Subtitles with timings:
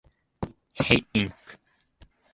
[0.73, 1.37] Hate Inc.